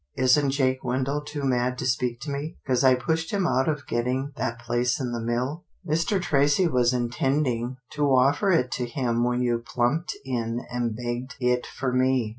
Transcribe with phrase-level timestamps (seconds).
[0.17, 3.85] Isn't Jake Wendell too mad to speak to me, 'cause I pushed him out of
[3.85, 5.63] getting that place in the mill?
[5.85, 6.19] Mr.
[6.19, 10.17] Tracy was intending 'TILDA JANE'S ERRAND 49 to offer it to him when you plumped
[10.25, 12.29] in and begged it for me."